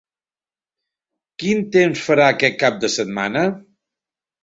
[1.45, 3.49] Quin temps farà aquest cap de setmana?